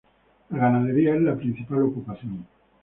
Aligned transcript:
La 0.49 0.57
ganadería 0.57 1.13
es 1.13 1.21
la 1.21 1.35
principal 1.35 1.83
ocupación. 1.83 2.47